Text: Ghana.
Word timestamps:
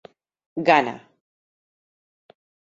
Ghana. 0.67 0.95